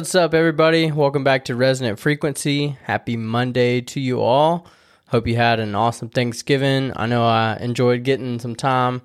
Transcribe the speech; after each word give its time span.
What's 0.00 0.14
up, 0.14 0.32
everybody? 0.32 0.90
Welcome 0.90 1.24
back 1.24 1.44
to 1.44 1.54
Resonant 1.54 1.98
Frequency. 1.98 2.78
Happy 2.84 3.18
Monday 3.18 3.82
to 3.82 4.00
you 4.00 4.22
all. 4.22 4.66
Hope 5.08 5.26
you 5.26 5.36
had 5.36 5.60
an 5.60 5.74
awesome 5.74 6.08
Thanksgiving. 6.08 6.90
I 6.96 7.04
know 7.04 7.22
I 7.22 7.58
enjoyed 7.60 8.02
getting 8.02 8.38
some 8.38 8.56
time 8.56 9.02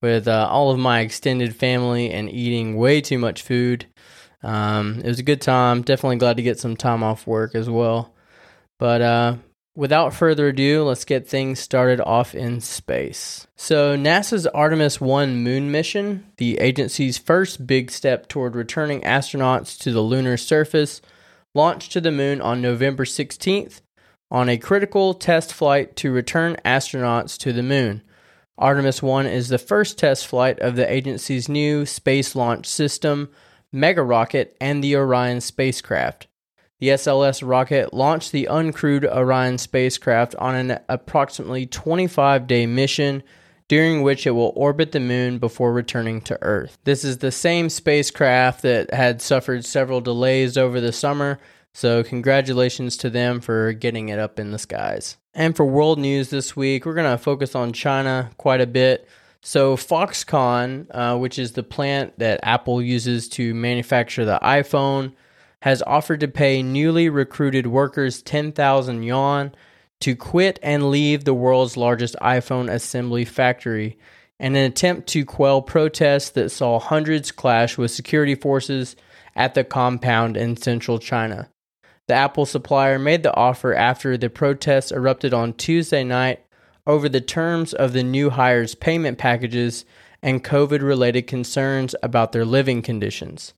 with 0.00 0.26
uh, 0.26 0.48
all 0.50 0.70
of 0.70 0.78
my 0.78 1.00
extended 1.00 1.54
family 1.54 2.10
and 2.10 2.30
eating 2.30 2.76
way 2.76 3.02
too 3.02 3.18
much 3.18 3.42
food. 3.42 3.88
Um, 4.42 5.00
it 5.00 5.06
was 5.08 5.18
a 5.18 5.22
good 5.22 5.42
time. 5.42 5.82
Definitely 5.82 6.16
glad 6.16 6.38
to 6.38 6.42
get 6.42 6.58
some 6.58 6.78
time 6.78 7.02
off 7.02 7.26
work 7.26 7.54
as 7.54 7.68
well. 7.68 8.14
But 8.78 9.02
uh, 9.02 9.36
without 9.78 10.12
further 10.12 10.48
ado, 10.48 10.82
let's 10.82 11.04
get 11.04 11.28
things 11.28 11.60
started 11.60 12.00
off 12.00 12.34
in 12.34 12.60
space. 12.60 13.46
So, 13.54 13.96
NASA's 13.96 14.44
Artemis 14.48 15.00
1 15.00 15.36
moon 15.36 15.70
mission, 15.70 16.26
the 16.36 16.58
agency's 16.58 17.16
first 17.16 17.64
big 17.64 17.92
step 17.92 18.26
toward 18.26 18.56
returning 18.56 19.02
astronauts 19.02 19.78
to 19.78 19.92
the 19.92 20.00
lunar 20.00 20.36
surface, 20.36 21.00
launched 21.54 21.92
to 21.92 22.00
the 22.00 22.10
moon 22.10 22.40
on 22.40 22.60
November 22.60 23.04
16th 23.04 23.80
on 24.32 24.48
a 24.48 24.58
critical 24.58 25.14
test 25.14 25.54
flight 25.54 25.94
to 25.94 26.10
return 26.10 26.56
astronauts 26.64 27.38
to 27.38 27.52
the 27.52 27.62
moon. 27.62 28.02
Artemis 28.58 29.00
1 29.00 29.26
is 29.26 29.48
the 29.48 29.58
first 29.58 29.96
test 29.96 30.26
flight 30.26 30.58
of 30.58 30.74
the 30.74 30.92
agency's 30.92 31.48
new 31.48 31.86
space 31.86 32.34
launch 32.34 32.66
system, 32.66 33.28
Mega 33.72 34.02
Rocket, 34.02 34.56
and 34.60 34.82
the 34.82 34.96
Orion 34.96 35.40
spacecraft. 35.40 36.27
The 36.80 36.90
SLS 36.90 37.42
rocket 37.44 37.92
launched 37.92 38.30
the 38.30 38.46
uncrewed 38.48 39.04
Orion 39.04 39.58
spacecraft 39.58 40.36
on 40.36 40.54
an 40.54 40.78
approximately 40.88 41.66
25 41.66 42.46
day 42.46 42.66
mission, 42.66 43.24
during 43.66 44.02
which 44.02 44.28
it 44.28 44.30
will 44.30 44.52
orbit 44.54 44.92
the 44.92 45.00
moon 45.00 45.38
before 45.38 45.72
returning 45.72 46.20
to 46.22 46.38
Earth. 46.40 46.78
This 46.84 47.02
is 47.02 47.18
the 47.18 47.32
same 47.32 47.68
spacecraft 47.68 48.62
that 48.62 48.94
had 48.94 49.20
suffered 49.20 49.64
several 49.64 50.00
delays 50.00 50.56
over 50.56 50.80
the 50.80 50.92
summer, 50.92 51.40
so 51.74 52.04
congratulations 52.04 52.96
to 52.98 53.10
them 53.10 53.40
for 53.40 53.72
getting 53.72 54.08
it 54.08 54.20
up 54.20 54.38
in 54.38 54.52
the 54.52 54.58
skies. 54.58 55.16
And 55.34 55.56
for 55.56 55.66
world 55.66 55.98
news 55.98 56.30
this 56.30 56.54
week, 56.54 56.86
we're 56.86 56.94
going 56.94 57.10
to 57.10 57.18
focus 57.18 57.56
on 57.56 57.72
China 57.72 58.30
quite 58.38 58.60
a 58.60 58.66
bit. 58.66 59.08
So, 59.40 59.76
Foxconn, 59.76 60.86
uh, 60.90 61.16
which 61.18 61.38
is 61.38 61.52
the 61.52 61.62
plant 61.62 62.18
that 62.18 62.40
Apple 62.42 62.80
uses 62.82 63.28
to 63.30 63.54
manufacture 63.54 64.24
the 64.24 64.38
iPhone, 64.42 65.12
has 65.62 65.82
offered 65.82 66.20
to 66.20 66.28
pay 66.28 66.62
newly 66.62 67.08
recruited 67.08 67.66
workers 67.66 68.22
10,000 68.22 69.02
yuan 69.02 69.52
to 70.00 70.14
quit 70.14 70.58
and 70.62 70.90
leave 70.90 71.24
the 71.24 71.34
world's 71.34 71.76
largest 71.76 72.14
iPhone 72.22 72.70
assembly 72.70 73.24
factory 73.24 73.98
in 74.38 74.54
an 74.54 74.64
attempt 74.64 75.08
to 75.08 75.24
quell 75.24 75.60
protests 75.60 76.30
that 76.30 76.50
saw 76.50 76.78
hundreds 76.78 77.32
clash 77.32 77.76
with 77.76 77.90
security 77.90 78.34
forces 78.34 78.94
at 79.34 79.54
the 79.54 79.64
compound 79.64 80.36
in 80.36 80.56
central 80.56 80.98
China. 80.98 81.50
The 82.06 82.14
Apple 82.14 82.46
supplier 82.46 82.98
made 82.98 83.22
the 83.22 83.34
offer 83.34 83.74
after 83.74 84.16
the 84.16 84.30
protests 84.30 84.92
erupted 84.92 85.34
on 85.34 85.52
Tuesday 85.52 86.04
night 86.04 86.44
over 86.86 87.08
the 87.08 87.20
terms 87.20 87.74
of 87.74 87.92
the 87.92 88.02
new 88.02 88.30
hires' 88.30 88.74
payment 88.74 89.18
packages 89.18 89.84
and 90.22 90.42
COVID 90.42 90.80
related 90.82 91.26
concerns 91.26 91.94
about 92.02 92.32
their 92.32 92.44
living 92.44 92.80
conditions. 92.80 93.52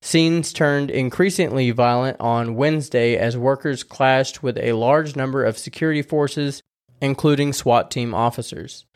Scenes 0.00 0.52
turned 0.52 0.90
increasingly 0.90 1.70
violent 1.70 2.16
on 2.20 2.54
Wednesday 2.54 3.16
as 3.16 3.36
workers 3.36 3.82
clashed 3.82 4.42
with 4.42 4.56
a 4.58 4.72
large 4.72 5.16
number 5.16 5.44
of 5.44 5.58
security 5.58 6.02
forces, 6.02 6.62
including 7.00 7.52
SWAT 7.52 7.90
team 7.90 8.14
officers. 8.14 8.86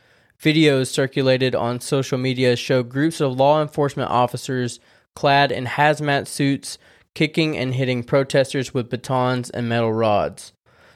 Videos 0.41 0.89
circulated 0.89 1.55
on 1.55 1.81
social 1.81 2.19
media 2.19 2.57
show 2.57 2.83
groups 2.83 3.21
of 3.21 3.37
law 3.37 3.61
enforcement 3.63 4.11
officers 4.11 4.81
clad 5.15 5.53
in 5.53 5.67
hazmat 5.67 6.27
suits 6.27 6.79
kicking 7.15 7.57
and 7.57 7.75
hitting 7.75 8.03
protesters 8.03 8.73
with 8.73 8.91
batons 8.91 9.51
and 9.51 9.69
metal 9.69 9.93
rods. 9.93 10.53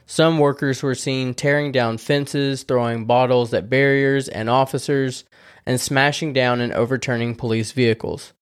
Some 0.07 0.39
workers 0.39 0.83
were 0.83 0.95
seen 0.95 1.35
tearing 1.35 1.73
down 1.73 1.99
fences, 1.99 2.63
throwing 2.63 3.07
bottles 3.07 3.53
at 3.53 3.69
barriers 3.69 4.29
and 4.29 4.49
officers, 4.49 5.25
and 5.67 5.81
smashing 5.81 6.33
down 6.33 6.61
and 6.61 6.73
overturning 6.73 7.35
police 7.35 7.73
vehicles. 7.73 8.33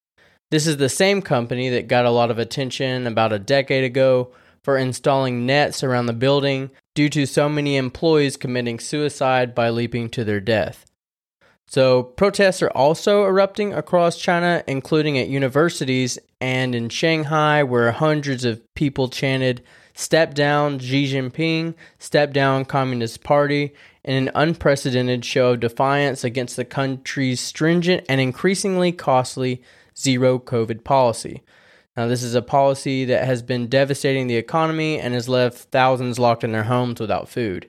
This 0.51 0.67
is 0.67 0.77
the 0.77 0.89
same 0.89 1.23
company 1.23 1.69
that 1.71 1.89
got 1.89 2.05
a 2.05 2.11
lot 2.11 2.31
of 2.31 2.39
attention 2.39 3.07
about 3.07 3.33
a 3.33 3.39
decade 3.39 3.85
ago 3.85 4.33
for 4.63 4.79
installing 4.79 5.47
nets 5.47 5.83
around 5.83 6.07
the 6.07 6.13
building 6.13 6.71
due 6.95 7.09
to 7.11 7.27
so 7.27 7.49
many 7.49 7.77
employees 7.77 8.37
committing 8.37 8.79
suicide 8.79 9.55
by 9.55 9.69
leaping 9.69 10.09
to 10.11 10.25
their 10.25 10.41
death. 10.41 10.87
So, 11.67 12.03
protests 12.03 12.63
are 12.63 12.71
also 12.71 13.25
erupting 13.25 13.73
across 13.73 14.19
China, 14.19 14.63
including 14.67 15.19
at 15.19 15.29
universities 15.29 16.19
and 16.41 16.75
in 16.75 16.89
Shanghai, 16.89 17.63
where 17.63 17.91
hundreds 17.91 18.45
of 18.45 18.63
people 18.75 19.09
chanted, 19.09 19.63
Step 19.97 20.35
down 20.35 20.81
Xi 20.81 21.07
Jinping, 21.07 21.75
step 22.01 22.33
down 22.33 22.65
Communist 22.65 23.23
Party, 23.23 23.73
in 24.03 24.17
an 24.17 24.31
unprecedented 24.35 25.25
show 25.25 25.53
of 25.53 25.61
defiance 25.61 26.25
against 26.25 26.57
the 26.57 26.65
country's 26.65 27.41
stringent 27.41 28.05
and 28.09 28.21
increasingly 28.21 28.91
costly 28.91 29.63
zero 29.97 30.39
COVID 30.39 30.85
policy. 30.85 31.43
Now, 31.97 32.09
this 32.09 32.23
is 32.23 32.35
a 32.35 32.43
policy 32.43 33.05
that 33.05 33.25
has 33.25 33.43
been 33.43 33.69
devastating 33.69 34.27
the 34.27 34.37
economy 34.37 34.99
and 34.99 35.15
has 35.15 35.29
left 35.29 35.71
thousands 35.71 36.19
locked 36.19 36.43
in 36.43 36.53
their 36.53 36.65
homes 36.65 37.01
without 37.01 37.29
food. 37.29 37.69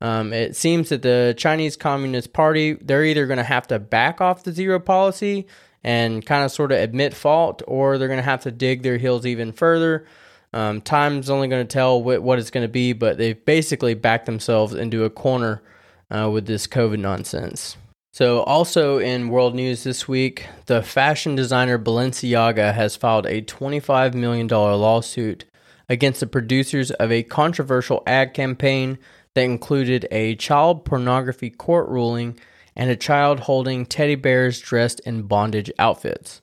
Um, 0.00 0.32
it 0.32 0.56
seems 0.56 0.88
that 0.88 1.02
the 1.02 1.34
Chinese 1.36 1.76
Communist 1.76 2.32
Party, 2.32 2.74
they're 2.74 3.04
either 3.04 3.26
going 3.26 3.38
to 3.38 3.44
have 3.44 3.66
to 3.66 3.78
back 3.78 4.20
off 4.20 4.44
the 4.44 4.52
zero 4.52 4.78
policy 4.78 5.46
and 5.84 6.24
kind 6.24 6.44
of 6.44 6.50
sort 6.50 6.72
of 6.72 6.78
admit 6.78 7.14
fault, 7.14 7.62
or 7.66 7.98
they're 7.98 8.08
going 8.08 8.18
to 8.18 8.22
have 8.22 8.42
to 8.44 8.50
dig 8.50 8.82
their 8.82 8.96
heels 8.96 9.26
even 9.26 9.52
further. 9.52 10.06
Um, 10.52 10.80
time's 10.80 11.28
only 11.28 11.48
going 11.48 11.66
to 11.66 11.72
tell 11.72 12.02
what, 12.02 12.22
what 12.22 12.38
it's 12.38 12.50
going 12.50 12.64
to 12.64 12.72
be, 12.72 12.92
but 12.92 13.18
they've 13.18 13.44
basically 13.44 13.94
backed 13.94 14.26
themselves 14.26 14.72
into 14.72 15.04
a 15.04 15.10
corner 15.10 15.62
uh, 16.10 16.30
with 16.32 16.46
this 16.46 16.66
COVID 16.66 17.00
nonsense. 17.00 17.76
So, 18.10 18.40
also 18.42 18.98
in 18.98 19.28
world 19.28 19.54
news 19.54 19.84
this 19.84 20.08
week, 20.08 20.46
the 20.66 20.82
fashion 20.82 21.36
designer 21.36 21.78
Balenciaga 21.78 22.72
has 22.74 22.96
filed 22.96 23.26
a 23.26 23.42
$25 23.42 24.14
million 24.14 24.48
lawsuit 24.48 25.44
against 25.88 26.20
the 26.20 26.26
producers 26.26 26.90
of 26.92 27.12
a 27.12 27.22
controversial 27.22 28.02
ad 28.06 28.34
campaign 28.34 28.98
that 29.34 29.42
included 29.42 30.08
a 30.10 30.34
child 30.36 30.84
pornography 30.84 31.50
court 31.50 31.88
ruling 31.88 32.38
and 32.74 32.90
a 32.90 32.96
child 32.96 33.40
holding 33.40 33.84
teddy 33.84 34.14
bears 34.14 34.58
dressed 34.58 35.00
in 35.00 35.22
bondage 35.22 35.70
outfits. 35.78 36.40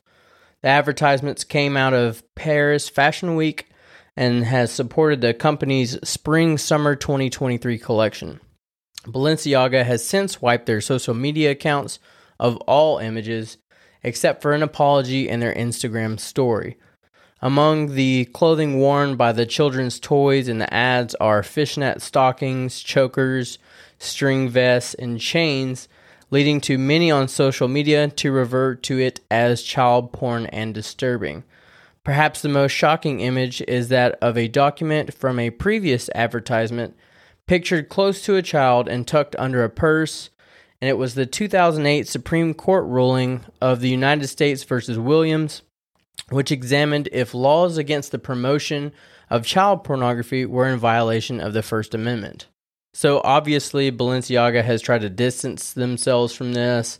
The 0.61 0.67
advertisements 0.69 1.43
came 1.43 1.77
out 1.77 1.93
of 1.93 2.23
Paris 2.35 2.89
Fashion 2.89 3.35
Week 3.35 3.69
and 4.15 4.45
has 4.45 4.71
supported 4.71 5.21
the 5.21 5.33
company's 5.33 5.97
spring 6.07 6.57
summer 6.57 6.95
2023 6.95 7.77
collection. 7.77 8.39
Balenciaga 9.07 9.85
has 9.85 10.05
since 10.05 10.41
wiped 10.41 10.65
their 10.65 10.81
social 10.81 11.13
media 11.13 11.51
accounts 11.51 11.99
of 12.39 12.57
all 12.67 12.97
images 12.97 13.57
except 14.03 14.41
for 14.41 14.53
an 14.53 14.61
apology 14.61 15.27
in 15.27 15.39
their 15.39 15.53
Instagram 15.53 16.19
story. 16.19 16.77
Among 17.41 17.95
the 17.95 18.25
clothing 18.25 18.79
worn 18.79 19.15
by 19.15 19.31
the 19.31 19.45
children's 19.45 19.99
toys 19.99 20.47
in 20.47 20.59
the 20.59 20.73
ads 20.73 21.15
are 21.15 21.43
fishnet 21.43 22.01
stockings, 22.01 22.81
chokers, 22.81 23.57
string 23.99 24.49
vests, 24.49 24.93
and 24.93 25.19
chains, 25.19 25.87
leading 26.31 26.61
to 26.61 26.77
many 26.77 27.11
on 27.11 27.27
social 27.27 27.67
media 27.67 28.07
to 28.07 28.31
revert 28.31 28.83
to 28.83 28.99
it 28.99 29.21
as 29.29 29.61
child 29.61 30.11
porn 30.11 30.45
and 30.47 30.73
disturbing. 30.73 31.43
Perhaps 32.03 32.41
the 32.41 32.49
most 32.49 32.71
shocking 32.71 33.19
image 33.19 33.61
is 33.67 33.89
that 33.89 34.17
of 34.21 34.37
a 34.37 34.47
document 34.47 35.13
from 35.13 35.39
a 35.39 35.49
previous 35.49 36.09
advertisement 36.15 36.95
pictured 37.47 37.89
close 37.89 38.23
to 38.23 38.35
a 38.35 38.41
child 38.41 38.87
and 38.87 39.07
tucked 39.07 39.35
under 39.37 39.63
a 39.63 39.69
purse, 39.69 40.29
and 40.81 40.89
it 40.89 40.97
was 40.97 41.15
the 41.15 41.25
2008 41.25 42.07
Supreme 42.07 42.53
Court 42.53 42.85
ruling 42.85 43.45
of 43.61 43.79
the 43.79 43.89
United 43.89 44.27
States 44.27 44.63
versus 44.63 44.97
Williams, 44.97 45.61
which 46.29 46.51
examined 46.51 47.09
if 47.11 47.33
laws 47.33 47.77
against 47.77 48.11
the 48.11 48.19
promotion 48.19 48.91
of 49.29 49.45
child 49.45 49.83
pornography 49.83 50.45
were 50.45 50.67
in 50.67 50.79
violation 50.79 51.39
of 51.39 51.53
the 51.53 51.63
First 51.63 51.93
Amendment. 51.93 52.47
So 52.93 53.21
obviously, 53.23 53.91
Balenciaga 53.91 54.63
has 54.63 54.81
tried 54.81 55.01
to 55.01 55.09
distance 55.09 55.73
themselves 55.73 56.33
from 56.33 56.53
this. 56.53 56.99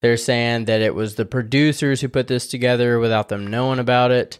They're 0.00 0.16
saying 0.16 0.66
that 0.66 0.82
it 0.82 0.94
was 0.94 1.14
the 1.14 1.24
producers 1.24 2.00
who 2.00 2.08
put 2.08 2.26
this 2.26 2.46
together 2.46 2.98
without 2.98 3.28
them 3.28 3.46
knowing 3.46 3.78
about 3.78 4.10
it. 4.10 4.38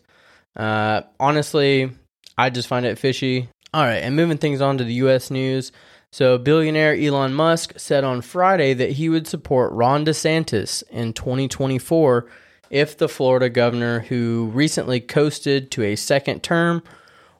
Uh, 0.57 1.03
honestly, 1.19 1.91
I 2.37 2.51
just 2.51 2.69
find 2.69 2.85
it 2.85 2.99
fishy. 2.99 3.49
All 3.73 3.85
right, 3.85 4.03
and 4.03 4.17
moving 4.17 4.39
things 4.39 4.61
on 4.61 4.79
to 4.79 4.85
the 4.85 4.95
U.S. 4.95 5.31
news. 5.31 5.71
So, 6.11 6.39
billionaire 6.39 6.95
Elon 6.95 7.35
Musk 7.35 7.79
said 7.79 8.03
on 8.03 8.21
Friday 8.21 8.75
that 8.75 8.93
he 8.93 9.09
would 9.09 9.29
support 9.29 9.73
Ron 9.73 10.05
DeSantis 10.05 10.83
in 10.91 11.13
2024 11.13 12.27
if 12.69 12.99
the 12.99 13.09
Florida 13.09 13.49
governor, 13.49 14.01
who 14.01 14.51
recently 14.53 14.99
coasted 14.99 15.71
to 15.71 15.85
a 15.85 15.95
second 15.95 16.43
term, 16.43 16.83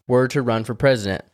were 0.07 0.29
to 0.29 0.41
run 0.41 0.63
for 0.63 0.75
president. 0.75 1.25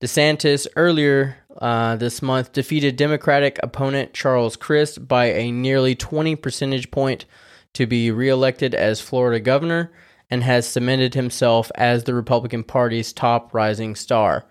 DeSantis 0.00 0.68
earlier 0.76 1.36
uh, 1.58 1.96
this 1.96 2.22
month 2.22 2.52
defeated 2.52 2.94
Democratic 2.94 3.58
opponent 3.60 4.12
Charles 4.12 4.56
Crist 4.56 5.08
by 5.08 5.26
a 5.26 5.50
nearly 5.50 5.96
20 5.96 6.36
percentage 6.36 6.92
point 6.92 7.24
to 7.72 7.86
be 7.86 8.12
reelected 8.12 8.72
as 8.72 9.00
Florida 9.00 9.40
governor 9.40 9.90
and 10.30 10.42
has 10.42 10.66
cemented 10.66 11.14
himself 11.14 11.70
as 11.74 12.04
the 12.04 12.14
Republican 12.14 12.62
Party's 12.62 13.12
top 13.12 13.52
rising 13.54 13.94
star. 13.94 14.46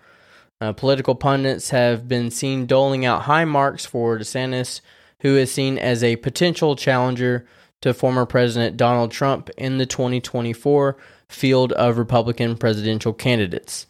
Uh, 0.60 0.72
political 0.72 1.14
pundits 1.14 1.70
have 1.70 2.08
been 2.08 2.30
seen 2.30 2.66
doling 2.66 3.04
out 3.04 3.22
high 3.22 3.44
marks 3.44 3.84
for 3.84 4.18
DeSantis, 4.18 4.80
who 5.20 5.36
is 5.36 5.52
seen 5.52 5.78
as 5.78 6.02
a 6.02 6.16
potential 6.16 6.76
challenger 6.76 7.46
to 7.82 7.92
former 7.92 8.24
President 8.24 8.76
Donald 8.76 9.10
Trump 9.10 9.50
in 9.58 9.78
the 9.78 9.86
2024 9.86 10.96
field 11.28 11.72
of 11.72 11.98
Republican 11.98 12.56
presidential 12.56 13.12
candidates. 13.12 13.86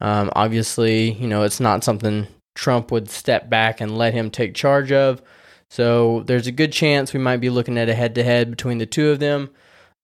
Um, 0.00 0.30
obviously, 0.34 1.12
you 1.12 1.28
know, 1.28 1.42
it's 1.42 1.60
not 1.60 1.84
something 1.84 2.26
Trump 2.54 2.90
would 2.90 3.08
step 3.08 3.48
back 3.48 3.80
and 3.80 3.96
let 3.96 4.12
him 4.12 4.30
take 4.30 4.54
charge 4.54 4.92
of. 4.92 5.22
So 5.68 6.24
there's 6.26 6.46
a 6.46 6.52
good 6.52 6.72
chance 6.72 7.12
we 7.12 7.20
might 7.20 7.38
be 7.38 7.50
looking 7.50 7.78
at 7.78 7.88
a 7.88 7.94
head 7.94 8.14
to 8.16 8.24
head 8.24 8.50
between 8.50 8.78
the 8.78 8.86
two 8.86 9.10
of 9.10 9.20
them 9.20 9.50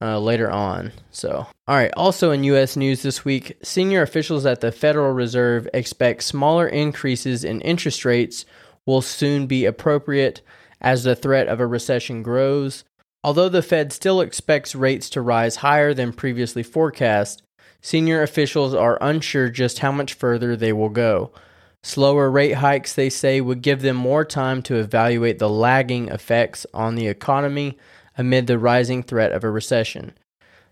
uh, 0.01 0.19
later 0.19 0.51
on. 0.51 0.93
So, 1.11 1.47
all 1.67 1.77
right. 1.77 1.93
Also 1.97 2.31
in 2.31 2.45
U.S. 2.45 2.77
news 2.77 3.03
this 3.03 3.25
week, 3.25 3.57
senior 3.63 4.03
officials 4.03 4.45
at 4.47 4.61
the 4.61 4.73
Federal 4.73 5.13
Reserve 5.13 5.69
expect 5.73 6.23
smaller 6.23 6.67
increases 6.67 7.45
in 7.45 7.61
interest 7.63 8.05
rates 8.05 8.45
will 8.85 9.03
soon 9.03 9.47
be 9.47 9.65
appropriate 9.65 10.43
as 10.81 11.05
the 11.05 11.17
threat 11.17 11.49
of 11.49 11.61
a 11.61 11.67
recession 11.67 12.23
grows. 12.23 12.85
Although 13.25 13.49
the 13.49 13.63
Fed 13.63 13.93
still 13.93 14.21
expects 14.21 14.75
rates 14.75 15.11
to 15.11 15.21
rise 15.21 15.57
higher 15.57 15.93
than 15.93 16.13
previously 16.13 16.63
forecast, 16.63 17.43
senior 17.81 18.23
officials 18.23 18.75
are 18.75 18.99
unsure 19.01 19.49
just 19.49 19.81
how 19.81 19.91
much 19.91 20.15
further 20.15 20.55
they 20.55 20.73
will 20.73 20.91
go. 20.91 21.33
Slower 21.83 22.31
rate 22.31 22.55
hikes, 22.55 22.95
they 22.95 23.11
say, 23.11 23.41
would 23.41 23.63
give 23.63 23.81
them 23.81 23.97
more 23.97 24.25
time 24.25 24.63
to 24.63 24.77
evaluate 24.77 25.39
the 25.39 25.49
lagging 25.49 26.09
effects 26.09 26.67
on 26.75 26.95
the 26.95 27.07
economy 27.07 27.79
amid 28.19 28.47
the 28.47 28.59
rising 28.59 29.03
threat 29.03 29.33
of 29.33 29.45
a 29.45 29.51
recession. 29.51 30.13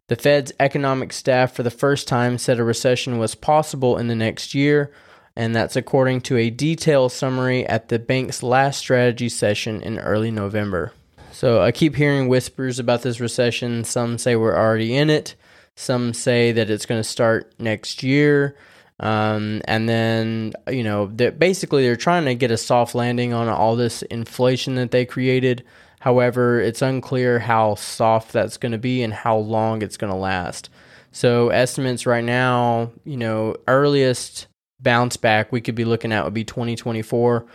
The 0.09 0.17
Fed's 0.17 0.53
economic 0.61 1.13
staff, 1.13 1.55
for 1.55 1.63
the 1.63 1.71
first 1.71 2.07
time, 2.07 2.37
said 2.37 2.59
a 2.59 2.65
recession 2.65 3.19
was 3.19 3.35
possible 3.35 3.97
in 3.97 4.09
the 4.09 4.15
next 4.15 4.55
year, 4.55 4.93
and 5.35 5.55
that's 5.55 5.77
according 5.77 6.21
to 6.23 6.37
a 6.37 6.51
detailed 6.51 7.13
summary 7.13 7.67
at 7.67 7.89
the 7.89 7.99
bank's 7.99 8.43
last 8.43 8.79
strategy 8.79 9.29
session 9.29 9.83
in 9.83 9.99
early 9.99 10.31
November. 10.31 10.93
So 11.33 11.63
I 11.63 11.73
keep 11.73 11.97
hearing 11.97 12.29
whispers 12.29 12.79
about 12.79 13.03
this 13.03 13.19
recession. 13.19 13.83
Some 13.85 14.19
say 14.19 14.37
we're 14.37 14.57
already 14.57 14.95
in 14.95 15.11
it, 15.11 15.35
some 15.75 16.13
say 16.13 16.53
that 16.53 16.71
it's 16.71 16.87
going 16.87 17.01
to 17.01 17.09
start 17.09 17.53
next 17.59 18.03
year. 18.03 18.57
Um, 19.01 19.61
and 19.65 19.89
then, 19.89 20.53
you 20.69 20.85
know, 20.85 21.11
they're, 21.13 21.33
basically 21.33 21.83
they're 21.83 21.97
trying 21.97 22.27
to 22.27 22.35
get 22.37 22.53
a 22.53 22.57
soft 22.57 22.95
landing 22.95 23.33
on 23.33 23.49
all 23.49 23.75
this 23.75 24.03
inflation 24.03 24.77
that 24.77 24.93
they 24.93 25.05
created. 25.05 25.65
However, 26.05 26.61
it's 26.61 26.83
unclear 26.83 27.39
how 27.39 27.77
soft 27.77 28.31
that's 28.35 28.59
going 28.59 28.73
to 28.73 28.79
be 28.79 29.03
and 29.03 29.15
how 29.15 29.39
long 29.39 29.81
it's 29.81 29.97
going 29.97 30.13
to 30.13 30.19
last. 30.19 30.69
So, 31.13 31.49
estimates 31.49 32.05
right 32.05 32.23
now, 32.23 32.93
you 33.05 33.17
know, 33.17 33.57
earliest 33.67 34.49
bounce 34.83 35.17
back 35.17 35.51
we 35.51 35.63
could 35.63 35.75
be 35.75 35.87
looking 35.87 36.13
at 36.13 36.23
would 36.23 36.35
be 36.35 36.45
2024. 36.45 37.47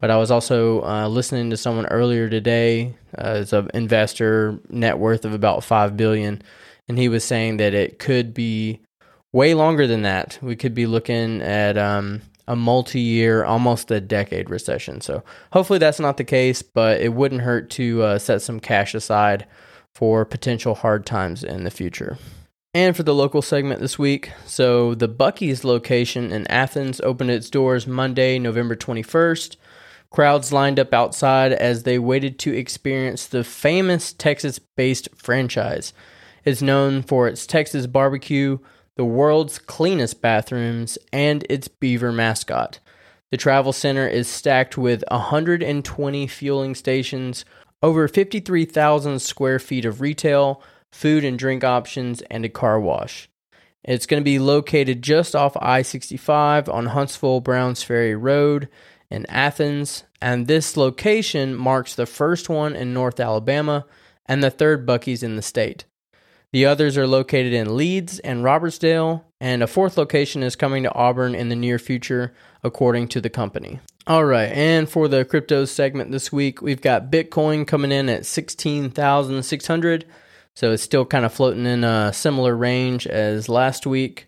But 0.00 0.10
I 0.10 0.16
was 0.16 0.30
also 0.30 0.82
uh, 0.84 1.06
listening 1.06 1.50
to 1.50 1.58
someone 1.58 1.84
earlier 1.84 2.30
today, 2.30 2.94
uh, 3.18 3.42
as 3.42 3.52
an 3.52 3.70
investor, 3.74 4.58
net 4.70 4.98
worth 4.98 5.26
of 5.26 5.34
about 5.34 5.62
five 5.62 5.94
billion, 5.94 6.40
and 6.88 6.98
he 6.98 7.10
was 7.10 7.24
saying 7.24 7.58
that 7.58 7.74
it 7.74 7.98
could 7.98 8.32
be 8.32 8.80
way 9.34 9.52
longer 9.52 9.86
than 9.86 10.00
that. 10.00 10.38
We 10.40 10.56
could 10.56 10.74
be 10.74 10.86
looking 10.86 11.42
at 11.42 11.76
um, 11.76 12.22
a 12.48 12.56
multi 12.56 12.98
year, 12.98 13.44
almost 13.44 13.90
a 13.90 14.00
decade 14.00 14.50
recession. 14.50 15.00
So 15.00 15.22
hopefully 15.52 15.78
that's 15.78 16.00
not 16.00 16.16
the 16.16 16.24
case, 16.24 16.62
but 16.62 17.00
it 17.00 17.12
wouldn't 17.12 17.42
hurt 17.42 17.70
to 17.70 18.02
uh, 18.02 18.18
set 18.18 18.42
some 18.42 18.58
cash 18.58 18.94
aside 18.94 19.46
for 19.94 20.24
potential 20.24 20.74
hard 20.74 21.06
times 21.06 21.44
in 21.44 21.64
the 21.64 21.70
future. 21.70 22.18
And 22.74 22.96
for 22.96 23.02
the 23.02 23.14
local 23.14 23.42
segment 23.42 23.80
this 23.80 23.98
week, 23.98 24.32
so 24.46 24.94
the 24.94 25.08
Buc-ee's 25.08 25.62
location 25.62 26.32
in 26.32 26.46
Athens 26.46 27.00
opened 27.02 27.30
its 27.30 27.50
doors 27.50 27.86
Monday, 27.86 28.38
November 28.38 28.76
21st. 28.76 29.56
Crowds 30.10 30.52
lined 30.52 30.80
up 30.80 30.94
outside 30.94 31.52
as 31.52 31.82
they 31.82 31.98
waited 31.98 32.38
to 32.38 32.56
experience 32.56 33.26
the 33.26 33.44
famous 33.44 34.12
Texas 34.12 34.58
based 34.58 35.08
franchise. 35.14 35.92
It's 36.44 36.62
known 36.62 37.02
for 37.02 37.28
its 37.28 37.46
Texas 37.46 37.86
barbecue, 37.86 38.58
the 38.98 39.04
world's 39.04 39.60
cleanest 39.60 40.20
bathrooms, 40.20 40.98
and 41.12 41.46
its 41.48 41.68
beaver 41.68 42.10
mascot. 42.10 42.80
The 43.30 43.36
travel 43.36 43.72
center 43.72 44.08
is 44.08 44.26
stacked 44.26 44.76
with 44.76 45.04
120 45.08 46.26
fueling 46.26 46.74
stations, 46.74 47.44
over 47.80 48.08
53,000 48.08 49.20
square 49.20 49.60
feet 49.60 49.84
of 49.84 50.00
retail, 50.00 50.60
food 50.90 51.24
and 51.24 51.38
drink 51.38 51.62
options, 51.62 52.22
and 52.22 52.44
a 52.44 52.48
car 52.48 52.80
wash. 52.80 53.30
It's 53.84 54.04
going 54.06 54.20
to 54.20 54.24
be 54.24 54.40
located 54.40 55.00
just 55.00 55.36
off 55.36 55.56
I 55.60 55.82
65 55.82 56.68
on 56.68 56.86
Huntsville 56.86 57.40
Browns 57.40 57.84
Ferry 57.84 58.16
Road 58.16 58.68
in 59.12 59.26
Athens, 59.26 60.02
and 60.20 60.48
this 60.48 60.76
location 60.76 61.54
marks 61.54 61.94
the 61.94 62.04
first 62.04 62.48
one 62.48 62.74
in 62.74 62.92
North 62.92 63.20
Alabama 63.20 63.86
and 64.26 64.42
the 64.42 64.50
third 64.50 64.84
Buc-ee's 64.84 65.22
in 65.22 65.36
the 65.36 65.42
state. 65.42 65.84
The 66.50 66.64
others 66.64 66.96
are 66.96 67.06
located 67.06 67.52
in 67.52 67.76
Leeds 67.76 68.20
and 68.20 68.42
Robertsdale, 68.42 69.22
and 69.38 69.62
a 69.62 69.66
fourth 69.66 69.98
location 69.98 70.42
is 70.42 70.56
coming 70.56 70.82
to 70.84 70.94
Auburn 70.94 71.34
in 71.34 71.50
the 71.50 71.56
near 71.56 71.78
future, 71.78 72.32
according 72.64 73.08
to 73.08 73.20
the 73.20 73.28
company. 73.28 73.80
All 74.06 74.24
right, 74.24 74.50
and 74.50 74.88
for 74.88 75.08
the 75.08 75.26
crypto 75.26 75.66
segment 75.66 76.10
this 76.10 76.32
week, 76.32 76.62
we've 76.62 76.80
got 76.80 77.10
Bitcoin 77.10 77.66
coming 77.66 77.92
in 77.92 78.08
at 78.08 78.24
16,600. 78.24 80.06
So 80.54 80.72
it's 80.72 80.82
still 80.82 81.04
kind 81.04 81.26
of 81.26 81.34
floating 81.34 81.66
in 81.66 81.84
a 81.84 82.14
similar 82.14 82.56
range 82.56 83.06
as 83.06 83.50
last 83.50 83.86
week. 83.86 84.27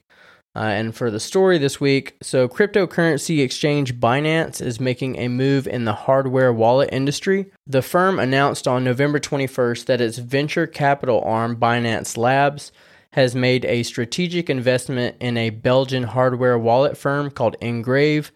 Uh, 0.56 0.60
and 0.60 0.96
for 0.96 1.12
the 1.12 1.20
story 1.20 1.58
this 1.58 1.80
week, 1.80 2.16
so 2.22 2.48
cryptocurrency 2.48 3.40
exchange 3.40 4.00
Binance 4.00 4.60
is 4.60 4.80
making 4.80 5.16
a 5.16 5.28
move 5.28 5.68
in 5.68 5.84
the 5.84 5.92
hardware 5.92 6.52
wallet 6.52 6.88
industry. 6.90 7.52
The 7.68 7.82
firm 7.82 8.18
announced 8.18 8.66
on 8.66 8.82
November 8.82 9.20
21st 9.20 9.86
that 9.86 10.00
its 10.00 10.18
venture 10.18 10.66
capital 10.66 11.22
arm, 11.24 11.56
Binance 11.56 12.16
Labs, 12.16 12.72
has 13.12 13.34
made 13.34 13.64
a 13.64 13.84
strategic 13.84 14.50
investment 14.50 15.16
in 15.20 15.36
a 15.36 15.50
Belgian 15.50 16.02
hardware 16.02 16.58
wallet 16.58 16.96
firm 16.96 17.30
called 17.30 17.56
Ngrave. 17.60 18.30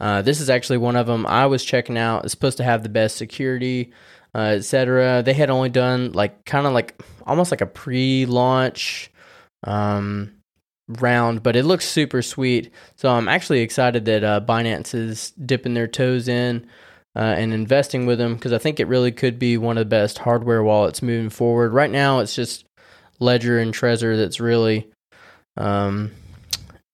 Uh, 0.00 0.22
this 0.22 0.40
is 0.40 0.48
actually 0.48 0.78
one 0.78 0.96
of 0.96 1.06
them 1.06 1.26
I 1.26 1.46
was 1.46 1.64
checking 1.64 1.98
out. 1.98 2.24
It's 2.24 2.32
supposed 2.32 2.58
to 2.58 2.64
have 2.64 2.82
the 2.82 2.88
best 2.88 3.16
security, 3.16 3.92
uh, 4.34 4.54
etc. 4.56 5.22
They 5.22 5.34
had 5.34 5.50
only 5.50 5.70
done 5.70 6.12
like 6.12 6.46
kind 6.46 6.66
of 6.66 6.72
like 6.72 7.02
almost 7.26 7.50
like 7.50 7.60
a 7.60 7.66
pre-launch. 7.66 9.10
Um, 9.64 10.37
round, 10.88 11.42
but 11.42 11.56
it 11.56 11.64
looks 11.64 11.86
super 11.86 12.22
sweet. 12.22 12.72
So 12.96 13.10
I'm 13.10 13.28
actually 13.28 13.60
excited 13.60 14.04
that 14.06 14.24
uh, 14.24 14.40
Binance 14.40 14.94
is 14.94 15.30
dipping 15.32 15.74
their 15.74 15.86
toes 15.86 16.28
in 16.28 16.66
uh, 17.14 17.34
and 17.36 17.52
investing 17.52 18.06
with 18.06 18.18
them 18.18 18.34
because 18.34 18.52
I 18.52 18.58
think 18.58 18.80
it 18.80 18.88
really 18.88 19.12
could 19.12 19.38
be 19.38 19.56
one 19.58 19.76
of 19.76 19.82
the 19.82 19.90
best 19.90 20.18
hardware 20.18 20.62
wallets 20.62 21.02
moving 21.02 21.30
forward. 21.30 21.72
Right 21.72 21.90
now, 21.90 22.20
it's 22.20 22.34
just 22.34 22.64
Ledger 23.20 23.58
and 23.58 23.74
Trezor 23.74 24.16
that's 24.16 24.40
really 24.40 24.90
um, 25.56 26.12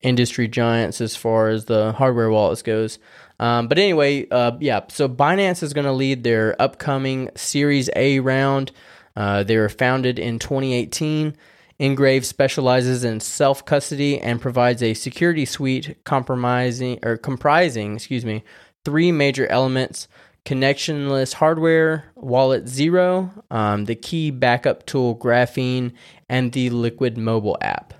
industry 0.02 0.48
giants 0.48 1.00
as 1.00 1.14
far 1.14 1.48
as 1.48 1.66
the 1.66 1.92
hardware 1.92 2.30
wallets 2.30 2.62
goes. 2.62 2.98
Um, 3.38 3.68
but 3.68 3.78
anyway, 3.78 4.28
uh, 4.30 4.52
yeah. 4.60 4.80
So 4.88 5.08
Binance 5.08 5.62
is 5.62 5.72
going 5.72 5.86
to 5.86 5.92
lead 5.92 6.24
their 6.24 6.60
upcoming 6.60 7.30
Series 7.34 7.90
A 7.96 8.20
round. 8.20 8.72
Uh, 9.16 9.42
they 9.42 9.56
were 9.56 9.68
founded 9.68 10.18
in 10.18 10.38
2018 10.38 11.36
Ngrave 11.80 12.24
specializes 12.24 13.04
in 13.04 13.20
self 13.20 13.64
custody 13.64 14.20
and 14.20 14.40
provides 14.40 14.82
a 14.82 14.94
security 14.94 15.44
suite 15.44 15.96
compromising 16.04 16.98
or 17.02 17.16
comprising, 17.16 17.96
excuse 17.96 18.24
me, 18.24 18.44
three 18.84 19.10
major 19.10 19.46
elements: 19.48 20.06
connectionless 20.44 21.34
hardware, 21.34 22.04
Wallet 22.14 22.68
Zero, 22.68 23.30
um, 23.50 23.86
the 23.86 23.96
key 23.96 24.30
backup 24.30 24.86
tool 24.86 25.16
Graphene, 25.16 25.92
and 26.28 26.52
the 26.52 26.70
Liquid 26.70 27.18
mobile 27.18 27.58
app. 27.60 27.94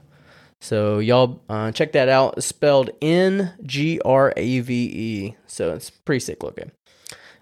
So 0.61 0.99
y'all 0.99 1.43
uh, 1.49 1.73
check 1.73 1.93
that 1.93 2.09
out. 2.09 2.35
It's 2.39 2.47
spelled 2.47 2.91
N 3.03 3.53
G 3.65 4.01
R 4.05 4.33
A 4.37 4.61
V 4.61 4.75
E. 4.75 5.37
So 5.47 5.75
it's 5.75 5.91
pretty 5.91 6.21
sick 6.21 6.43
looking. 6.43 6.71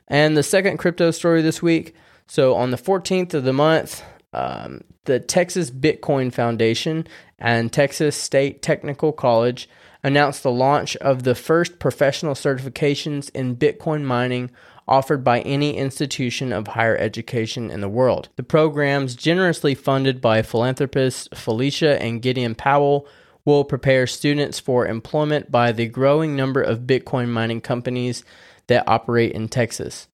And 0.08 0.36
the 0.36 0.42
second 0.42 0.78
crypto 0.78 1.10
story 1.10 1.40
this 1.40 1.62
week. 1.62 1.94
So 2.26 2.54
on 2.54 2.70
the 2.70 2.76
14th 2.76 3.34
of 3.34 3.44
the 3.44 3.52
month, 3.52 4.02
um, 4.32 4.82
the 5.04 5.20
Texas 5.20 5.70
Bitcoin 5.70 6.32
Foundation 6.32 7.06
and 7.38 7.72
Texas 7.72 8.16
State 8.16 8.62
Technical 8.62 9.12
College 9.12 9.68
announced 10.02 10.42
the 10.42 10.50
launch 10.50 10.96
of 10.96 11.22
the 11.22 11.34
first 11.34 11.78
professional 11.78 12.34
certifications 12.34 13.30
in 13.34 13.56
Bitcoin 13.56 14.02
mining 14.02 14.50
offered 14.88 15.22
by 15.22 15.40
any 15.40 15.76
institution 15.76 16.52
of 16.52 16.68
higher 16.68 16.96
education 16.96 17.70
in 17.70 17.80
the 17.80 17.88
world. 17.88 18.28
The 18.36 18.42
programs, 18.42 19.14
generously 19.14 19.74
funded 19.74 20.20
by 20.20 20.42
philanthropists 20.42 21.28
Felicia 21.34 22.02
and 22.02 22.20
Gideon 22.20 22.54
Powell, 22.54 23.06
will 23.44 23.64
prepare 23.64 24.06
students 24.06 24.60
for 24.60 24.86
employment 24.86 25.50
by 25.50 25.72
the 25.72 25.86
growing 25.86 26.36
number 26.36 26.62
of 26.62 26.80
Bitcoin 26.80 27.28
mining 27.28 27.60
companies 27.60 28.24
that 28.66 28.88
operate 28.88 29.32
in 29.32 29.48
Texas. 29.48 30.08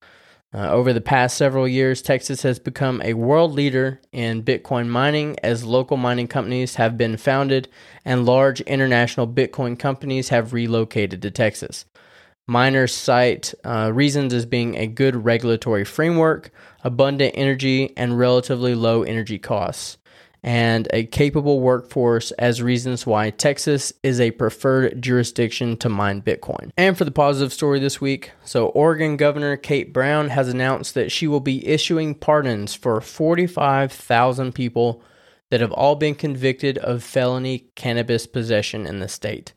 Uh, 0.55 0.71
over 0.71 0.95
the 0.95 1.01
past 1.01 1.37
several 1.37 1.69
years, 1.69 2.01
Texas 2.01 2.41
has 2.41 2.59
become 2.59 3.03
a 3.03 3.13
world 3.13 3.53
leader 3.53 4.01
in 4.13 4.43
Bitcoin 4.43 4.89
mining 4.89 5.37
as 5.43 5.65
local 5.65 5.99
mining 5.99 6.27
companies 6.27 6.77
have 6.77 6.97
been 6.97 7.19
founded 7.19 7.69
and 8.03 8.25
large 8.25 8.63
international 8.63 9.29
Bitcoin 9.29 9.79
companies 9.79 10.31
have 10.31 10.55
relocated 10.55 11.21
to 11.21 11.31
Texas. 11.31 11.85
Miners 12.47 12.95
cite 12.95 13.53
uh, 13.63 13.91
reasons 13.93 14.33
as 14.33 14.47
being 14.47 14.75
a 14.75 14.87
good 14.87 15.23
regulatory 15.23 15.85
framework, 15.85 16.51
abundant 16.83 17.35
energy, 17.37 17.93
and 17.95 18.19
relatively 18.19 18.75
low 18.75 19.03
energy 19.03 19.39
costs 19.39 19.99
and 20.43 20.89
a 20.93 21.05
capable 21.05 21.61
workforce 21.61 22.31
as 22.33 22.63
reasons 22.63 23.07
why 23.07 23.31
Texas 23.31 23.93
is 24.03 24.21
a 24.21 24.31
preferred 24.33 25.03
jurisdiction 25.03 25.77
to 25.79 25.89
mine 25.89 26.23
Bitcoin. 26.23 26.71
And 26.77 26.97
for 26.97 27.05
the 27.05 27.11
positive 27.11 27.53
story 27.53 27.81
this 27.81 28.01
week, 28.01 28.33
so 28.45 28.67
Oregon 28.69 29.17
Governor 29.17 29.57
Kate 29.57 29.93
Brown 29.93 30.29
has 30.29 30.49
announced 30.49 30.95
that 30.95 31.11
she 31.11 31.27
will 31.27 31.41
be 31.41 31.67
issuing 31.67 32.15
pardons 32.15 32.75
for 32.75 33.01
45,000 33.01 34.55
people 34.55 35.03
that 35.51 35.61
have 35.61 35.73
all 35.73 35.97
been 35.97 36.15
convicted 36.15 36.79
of 36.79 37.03
felony 37.03 37.71
cannabis 37.75 38.27
possession 38.27 38.87
in 38.87 39.01
the 39.01 39.09
state. 39.09 39.53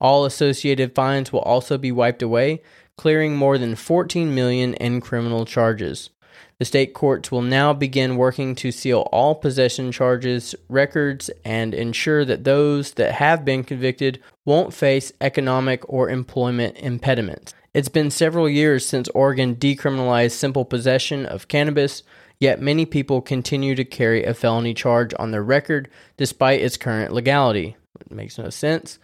All 0.00 0.24
associated 0.24 0.94
fines 0.94 1.32
will 1.32 1.40
also 1.40 1.78
be 1.78 1.92
wiped 1.92 2.22
away, 2.22 2.62
clearing 2.96 3.36
more 3.36 3.58
than 3.58 3.74
14 3.74 4.34
million 4.34 4.74
in 4.74 5.00
criminal 5.00 5.44
charges. 5.44 6.10
The 6.58 6.64
state 6.64 6.92
courts 6.94 7.30
will 7.30 7.42
now 7.42 7.72
begin 7.72 8.16
working 8.16 8.54
to 8.56 8.70
seal 8.70 9.08
all 9.12 9.34
possession 9.34 9.92
charges, 9.92 10.54
records, 10.68 11.30
and 11.44 11.72
ensure 11.74 12.24
that 12.24 12.44
those 12.44 12.92
that 12.92 13.12
have 13.12 13.44
been 13.44 13.64
convicted 13.64 14.20
won't 14.44 14.74
face 14.74 15.12
economic 15.20 15.82
or 15.88 16.10
employment 16.10 16.76
impediments. 16.78 17.54
It's 17.72 17.88
been 17.88 18.10
several 18.10 18.48
years 18.48 18.84
since 18.84 19.08
Oregon 19.10 19.54
decriminalized 19.54 20.32
simple 20.32 20.64
possession 20.64 21.24
of 21.24 21.48
cannabis, 21.48 22.02
yet 22.40 22.60
many 22.60 22.84
people 22.84 23.20
continue 23.20 23.74
to 23.74 23.84
carry 23.84 24.24
a 24.24 24.34
felony 24.34 24.74
charge 24.74 25.14
on 25.18 25.30
their 25.30 25.42
record 25.42 25.88
despite 26.16 26.60
its 26.60 26.76
current 26.76 27.12
legality. 27.12 27.76
It 28.00 28.10
makes 28.10 28.38
no 28.38 28.50
sense. 28.50 28.98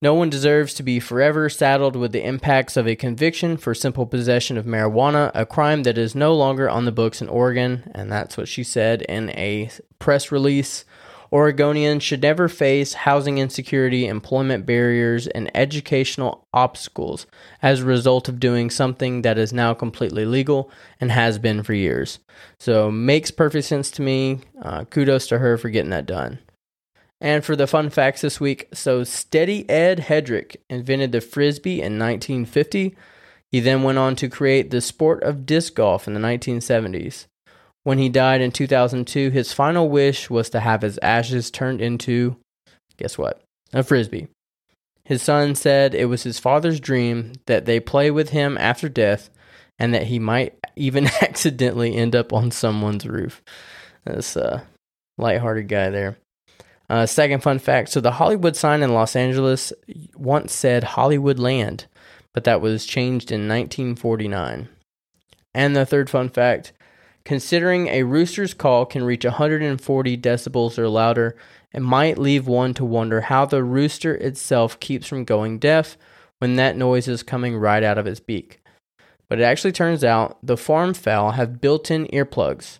No 0.00 0.14
one 0.14 0.30
deserves 0.30 0.74
to 0.74 0.84
be 0.84 1.00
forever 1.00 1.48
saddled 1.48 1.96
with 1.96 2.12
the 2.12 2.24
impacts 2.24 2.76
of 2.76 2.86
a 2.86 2.94
conviction 2.94 3.56
for 3.56 3.74
simple 3.74 4.06
possession 4.06 4.56
of 4.56 4.64
marijuana, 4.64 5.32
a 5.34 5.44
crime 5.44 5.82
that 5.82 5.98
is 5.98 6.14
no 6.14 6.32
longer 6.34 6.70
on 6.70 6.84
the 6.84 6.92
books 6.92 7.20
in 7.20 7.28
Oregon. 7.28 7.90
And 7.96 8.10
that's 8.10 8.36
what 8.36 8.46
she 8.46 8.62
said 8.62 9.02
in 9.02 9.30
a 9.30 9.70
press 9.98 10.30
release. 10.30 10.84
Oregonians 11.32 12.02
should 12.02 12.22
never 12.22 12.48
face 12.48 12.94
housing 12.94 13.38
insecurity, 13.38 14.06
employment 14.06 14.64
barriers, 14.64 15.26
and 15.26 15.50
educational 15.54 16.46
obstacles 16.54 17.26
as 17.60 17.80
a 17.80 17.84
result 17.84 18.28
of 18.28 18.40
doing 18.40 18.70
something 18.70 19.22
that 19.22 19.36
is 19.36 19.52
now 19.52 19.74
completely 19.74 20.24
legal 20.24 20.70
and 21.00 21.10
has 21.10 21.38
been 21.38 21.62
for 21.62 21.74
years. 21.74 22.20
So, 22.58 22.90
makes 22.90 23.30
perfect 23.30 23.66
sense 23.66 23.90
to 23.92 24.02
me. 24.02 24.40
Uh, 24.62 24.84
kudos 24.84 25.26
to 25.26 25.38
her 25.38 25.58
for 25.58 25.68
getting 25.68 25.90
that 25.90 26.06
done. 26.06 26.38
And 27.20 27.44
for 27.44 27.56
the 27.56 27.66
fun 27.66 27.90
facts 27.90 28.20
this 28.20 28.40
week, 28.40 28.68
so 28.72 29.02
Steady 29.02 29.68
Ed 29.68 29.98
Headrick 30.00 30.56
invented 30.70 31.12
the 31.12 31.20
frisbee 31.20 31.80
in 31.80 31.98
1950. 31.98 32.96
He 33.50 33.60
then 33.60 33.82
went 33.82 33.98
on 33.98 34.14
to 34.16 34.28
create 34.28 34.70
the 34.70 34.80
sport 34.80 35.22
of 35.24 35.46
disc 35.46 35.74
golf 35.74 36.06
in 36.06 36.14
the 36.14 36.20
1970s. 36.20 37.26
When 37.82 37.98
he 37.98 38.08
died 38.08 38.40
in 38.40 38.52
2002, 38.52 39.30
his 39.30 39.52
final 39.52 39.88
wish 39.88 40.30
was 40.30 40.50
to 40.50 40.60
have 40.60 40.82
his 40.82 40.98
ashes 41.02 41.50
turned 41.50 41.80
into, 41.80 42.36
guess 42.98 43.16
what? 43.16 43.42
A 43.72 43.82
frisbee. 43.82 44.28
His 45.04 45.22
son 45.22 45.54
said 45.54 45.94
it 45.94 46.04
was 46.04 46.22
his 46.22 46.38
father's 46.38 46.80
dream 46.80 47.32
that 47.46 47.64
they 47.64 47.80
play 47.80 48.10
with 48.10 48.28
him 48.28 48.58
after 48.58 48.88
death 48.90 49.30
and 49.78 49.94
that 49.94 50.08
he 50.08 50.18
might 50.18 50.58
even 50.76 51.06
accidentally 51.22 51.96
end 51.96 52.14
up 52.14 52.32
on 52.32 52.50
someone's 52.50 53.06
roof. 53.06 53.42
This 54.04 54.36
uh, 54.36 54.60
lighthearted 55.16 55.68
guy 55.68 55.90
there. 55.90 56.18
Uh, 56.90 57.04
second 57.04 57.42
fun 57.42 57.58
fact 57.58 57.90
so 57.90 58.00
the 58.00 58.12
Hollywood 58.12 58.56
sign 58.56 58.82
in 58.82 58.94
Los 58.94 59.14
Angeles 59.14 59.72
once 60.16 60.52
said 60.52 60.82
Hollywoodland, 60.84 61.84
but 62.32 62.44
that 62.44 62.60
was 62.60 62.86
changed 62.86 63.30
in 63.30 63.48
1949. 63.48 64.68
And 65.54 65.76
the 65.76 65.86
third 65.86 66.08
fun 66.08 66.28
fact 66.28 66.72
considering 67.24 67.88
a 67.88 68.04
rooster's 68.04 68.54
call 68.54 68.86
can 68.86 69.04
reach 69.04 69.24
140 69.24 70.16
decibels 70.16 70.78
or 70.78 70.88
louder, 70.88 71.36
it 71.74 71.82
might 71.82 72.16
leave 72.16 72.46
one 72.46 72.72
to 72.72 72.84
wonder 72.86 73.22
how 73.22 73.44
the 73.44 73.62
rooster 73.62 74.14
itself 74.14 74.80
keeps 74.80 75.06
from 75.06 75.24
going 75.24 75.58
deaf 75.58 75.98
when 76.38 76.56
that 76.56 76.76
noise 76.76 77.06
is 77.06 77.22
coming 77.22 77.56
right 77.56 77.82
out 77.82 77.98
of 77.98 78.06
its 78.06 78.20
beak. 78.20 78.62
But 79.28 79.40
it 79.40 79.44
actually 79.44 79.72
turns 79.72 80.02
out 80.02 80.38
the 80.42 80.56
farm 80.56 80.94
fowl 80.94 81.32
have 81.32 81.60
built 81.60 81.90
in 81.90 82.06
earplugs. 82.06 82.78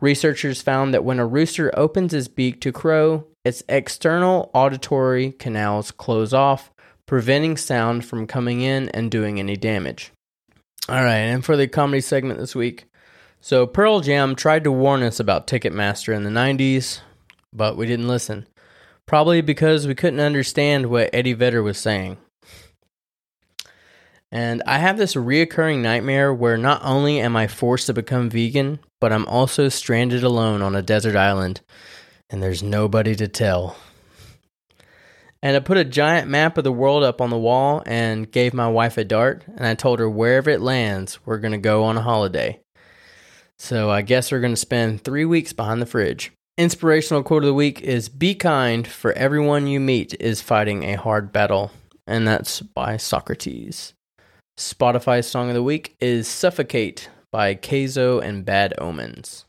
Researchers 0.00 0.60
found 0.60 0.92
that 0.92 1.04
when 1.04 1.20
a 1.20 1.26
rooster 1.26 1.72
opens 1.78 2.10
his 2.10 2.26
beak 2.26 2.60
to 2.62 2.72
crow, 2.72 3.26
its 3.44 3.62
external 3.68 4.50
auditory 4.54 5.32
canals 5.32 5.90
close 5.90 6.32
off, 6.32 6.72
preventing 7.06 7.56
sound 7.56 8.04
from 8.04 8.26
coming 8.26 8.62
in 8.62 8.88
and 8.90 9.10
doing 9.10 9.38
any 9.38 9.56
damage. 9.56 10.12
All 10.88 11.02
right, 11.02 11.16
and 11.16 11.44
for 11.44 11.56
the 11.56 11.68
comedy 11.68 12.00
segment 12.00 12.38
this 12.38 12.54
week. 12.54 12.86
So, 13.40 13.66
Pearl 13.66 14.00
Jam 14.00 14.34
tried 14.34 14.64
to 14.64 14.72
warn 14.72 15.02
us 15.02 15.20
about 15.20 15.46
Ticketmaster 15.46 16.14
in 16.14 16.24
the 16.24 16.30
90s, 16.30 17.00
but 17.52 17.76
we 17.76 17.86
didn't 17.86 18.08
listen. 18.08 18.46
Probably 19.06 19.42
because 19.42 19.86
we 19.86 19.94
couldn't 19.94 20.20
understand 20.20 20.86
what 20.86 21.10
Eddie 21.12 21.34
Vedder 21.34 21.62
was 21.62 21.76
saying. 21.76 22.16
And 24.32 24.62
I 24.66 24.78
have 24.78 24.96
this 24.96 25.14
reoccurring 25.14 25.80
nightmare 25.80 26.32
where 26.32 26.56
not 26.56 26.80
only 26.82 27.20
am 27.20 27.36
I 27.36 27.46
forced 27.46 27.86
to 27.86 27.94
become 27.94 28.30
vegan, 28.30 28.80
but 29.00 29.12
I'm 29.12 29.26
also 29.26 29.68
stranded 29.68 30.24
alone 30.24 30.62
on 30.62 30.74
a 30.74 30.82
desert 30.82 31.14
island 31.14 31.60
and 32.34 32.42
there's 32.42 32.64
nobody 32.64 33.14
to 33.14 33.28
tell. 33.28 33.76
And 35.40 35.56
I 35.56 35.60
put 35.60 35.76
a 35.76 35.84
giant 35.84 36.28
map 36.28 36.58
of 36.58 36.64
the 36.64 36.72
world 36.72 37.04
up 37.04 37.20
on 37.20 37.30
the 37.30 37.38
wall 37.38 37.80
and 37.86 38.28
gave 38.28 38.52
my 38.52 38.66
wife 38.68 38.98
a 38.98 39.04
dart, 39.04 39.44
and 39.46 39.64
I 39.64 39.76
told 39.76 40.00
her 40.00 40.10
wherever 40.10 40.50
it 40.50 40.60
lands, 40.60 41.24
we're 41.24 41.38
going 41.38 41.52
to 41.52 41.58
go 41.58 41.84
on 41.84 41.96
a 41.96 42.02
holiday. 42.02 42.58
So 43.56 43.88
I 43.88 44.02
guess 44.02 44.32
we're 44.32 44.40
going 44.40 44.52
to 44.52 44.56
spend 44.56 45.04
three 45.04 45.24
weeks 45.24 45.52
behind 45.52 45.80
the 45.80 45.86
fridge. 45.86 46.32
Inspirational 46.58 47.22
quote 47.22 47.44
of 47.44 47.46
the 47.46 47.54
week 47.54 47.80
is 47.82 48.08
Be 48.08 48.34
kind, 48.34 48.84
for 48.84 49.12
everyone 49.12 49.68
you 49.68 49.78
meet 49.78 50.16
is 50.18 50.40
fighting 50.40 50.82
a 50.82 50.96
hard 50.96 51.30
battle. 51.30 51.70
And 52.04 52.26
that's 52.26 52.62
by 52.62 52.96
Socrates. 52.96 53.94
Spotify 54.58 55.22
song 55.22 55.50
of 55.50 55.54
the 55.54 55.62
week 55.62 55.94
is 56.00 56.26
Suffocate 56.26 57.08
by 57.30 57.54
Kayzo 57.54 58.20
and 58.20 58.44
Bad 58.44 58.74
Omens. 58.78 59.44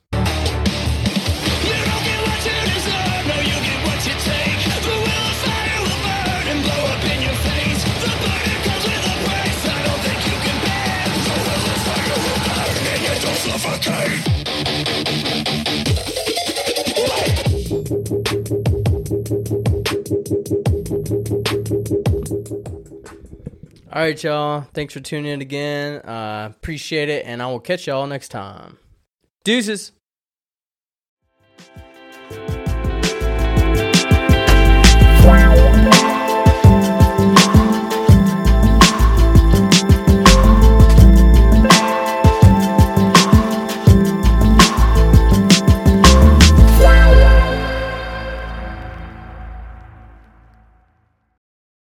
All 23.95 24.01
right, 24.01 24.21
y'all. 24.21 24.67
Thanks 24.73 24.93
for 24.93 24.99
tuning 24.99 25.31
in 25.31 25.39
again. 25.39 26.01
Uh, 26.01 26.49
appreciate 26.51 27.07
it, 27.07 27.25
and 27.25 27.41
I 27.41 27.47
will 27.47 27.61
catch 27.61 27.87
y'all 27.87 28.05
next 28.05 28.27
time. 28.27 28.77
Deuces. 29.45 29.93